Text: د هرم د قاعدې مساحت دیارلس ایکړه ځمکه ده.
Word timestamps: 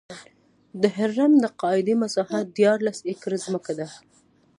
د 0.81 0.83
هرم 0.97 1.33
د 1.43 1.45
قاعدې 1.61 1.93
مساحت 2.03 2.45
دیارلس 2.59 2.97
ایکړه 3.09 3.37
ځمکه 3.45 3.71
ده. 3.79 3.87